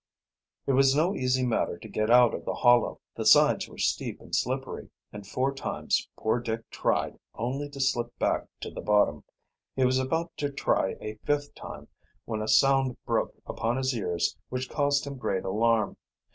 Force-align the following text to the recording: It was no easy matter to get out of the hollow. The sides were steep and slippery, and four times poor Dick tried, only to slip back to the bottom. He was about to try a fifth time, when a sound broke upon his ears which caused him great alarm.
It 0.65 0.71
was 0.71 0.95
no 0.95 1.13
easy 1.15 1.45
matter 1.45 1.77
to 1.77 1.87
get 1.87 2.09
out 2.09 2.33
of 2.33 2.43
the 2.43 2.55
hollow. 2.55 2.99
The 3.13 3.23
sides 3.23 3.67
were 3.69 3.77
steep 3.77 4.19
and 4.19 4.33
slippery, 4.35 4.89
and 5.13 5.27
four 5.27 5.53
times 5.53 6.09
poor 6.17 6.39
Dick 6.39 6.67
tried, 6.71 7.19
only 7.35 7.69
to 7.69 7.79
slip 7.79 8.17
back 8.17 8.47
to 8.61 8.71
the 8.71 8.81
bottom. 8.81 9.23
He 9.75 9.85
was 9.85 9.99
about 9.99 10.35
to 10.37 10.49
try 10.49 10.95
a 10.99 11.17
fifth 11.23 11.53
time, 11.53 11.87
when 12.25 12.41
a 12.41 12.47
sound 12.47 12.97
broke 13.05 13.35
upon 13.45 13.77
his 13.77 13.95
ears 13.95 14.35
which 14.49 14.71
caused 14.71 15.05
him 15.05 15.17
great 15.19 15.45
alarm. 15.45 15.95